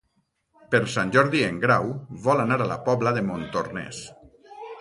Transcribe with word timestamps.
Per 0.75 0.79
Sant 0.93 1.11
Jordi 1.15 1.43
en 1.49 1.59
Grau 1.65 1.91
vol 2.25 2.43
anar 2.47 2.57
a 2.65 2.69
la 2.75 2.81
Pobla 2.89 3.15
de 3.19 3.27
Montornès. 3.29 4.05